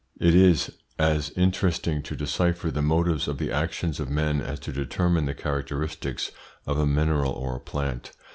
[0.19, 4.71] It is as interesting to decipher the motives of the actions of men as to
[4.71, 6.31] determine the characteristics
[6.65, 8.11] of a mineral or a plant.